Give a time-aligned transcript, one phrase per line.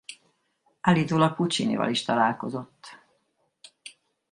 [0.81, 2.97] Állítólag Puccinival is találkozott.